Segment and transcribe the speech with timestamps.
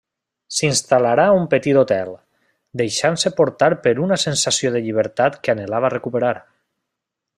[0.59, 2.15] S'instal·larà a un petit hotel,
[2.81, 6.33] deixant-se portar per una sensació de llibertat que anhelava recuperar.